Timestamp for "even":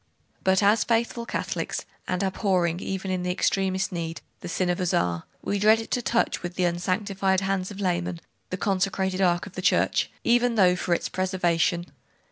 2.79-3.11, 10.23-10.55